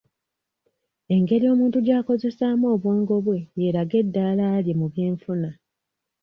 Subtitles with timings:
[1.15, 5.49] Engeri omuntu gy'akozesaamu obwongo bwe yeeraga eddaala lye mu by'enfuna.